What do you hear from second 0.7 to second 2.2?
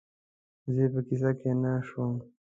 زه یې په قصه کې نه شوم